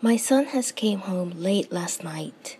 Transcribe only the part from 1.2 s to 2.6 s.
late last night.